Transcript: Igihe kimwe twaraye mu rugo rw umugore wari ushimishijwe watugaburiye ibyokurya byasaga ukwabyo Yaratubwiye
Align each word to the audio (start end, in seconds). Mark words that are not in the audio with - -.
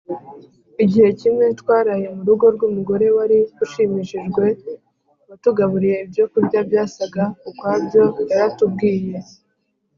Igihe 0.83 1.09
kimwe 1.19 1.45
twaraye 1.59 2.07
mu 2.15 2.21
rugo 2.29 2.45
rw 2.55 2.61
umugore 2.69 3.05
wari 3.17 3.39
ushimishijwe 3.63 4.45
watugaburiye 5.29 5.95
ibyokurya 6.05 6.59
byasaga 6.67 7.23
ukwabyo 7.49 8.03
Yaratubwiye 8.29 9.17